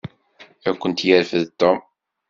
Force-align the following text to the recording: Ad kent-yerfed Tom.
Ad 0.67 0.75
kent-yerfed 0.79 1.45
Tom. 1.59 1.77